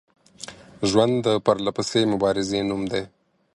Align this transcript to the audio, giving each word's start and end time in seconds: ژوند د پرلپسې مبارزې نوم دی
ژوند 0.89 1.13
د 1.25 1.29
پرلپسې 1.45 2.01
مبارزې 2.13 2.59
نوم 2.69 2.81
دی 2.91 3.03